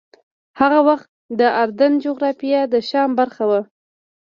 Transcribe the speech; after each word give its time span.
هغه 0.59 0.79
وخت 0.87 1.07
د 1.39 1.41
اردن 1.61 1.91
جغرافیه 2.03 2.61
د 2.73 2.75
شام 2.89 3.09
برخه 3.19 3.43
وه. 3.49 3.61